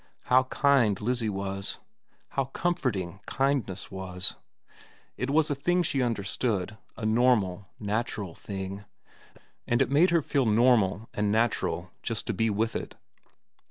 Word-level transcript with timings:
How 0.23 0.45
kind 0.45 0.99
Lizzie 0.99 1.29
was. 1.29 1.77
How 2.29 2.45
comforting 2.45 3.19
kindness 3.27 3.91
was. 3.91 4.35
It 5.15 5.29
was 5.29 5.51
a 5.51 5.53
thing 5.53 5.83
she 5.83 6.01
understood, 6.01 6.75
a 6.97 7.05
normal, 7.05 7.67
natural 7.79 8.33
thing, 8.33 8.83
and 9.67 9.79
it 9.79 9.91
made 9.91 10.09
her 10.09 10.23
feel 10.23 10.47
normal 10.47 11.07
and 11.13 11.31
natural 11.31 11.91
just 12.01 12.25
to 12.25 12.33
be 12.33 12.49
with 12.49 12.75
it. 12.75 12.95